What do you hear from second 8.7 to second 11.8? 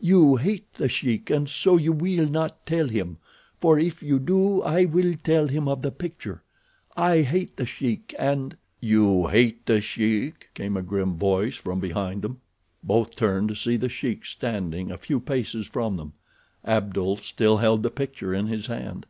"You hate The Sheik?" came a grim voice from